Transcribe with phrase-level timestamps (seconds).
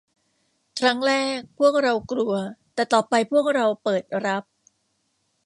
[0.79, 2.33] ครั้งแรกพวกเรากลัว
[2.73, 4.43] แต่ต่อไปพวกเราเปิดรับ